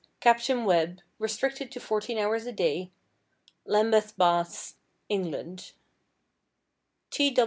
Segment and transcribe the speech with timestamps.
[0.19, 0.49] Capt.
[0.49, 2.89] Webb (restricted to 14 hours a day),
[3.65, 4.77] Lambeth Baths,
[5.09, 5.73] England.